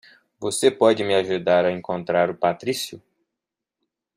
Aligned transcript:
Você 0.39 0.71
pode 0.71 1.03
me 1.03 1.13
ajudar 1.13 1.63
a 1.63 1.71
encontrar 1.71 2.27
o 2.31 2.35
Patrício? 2.35 2.99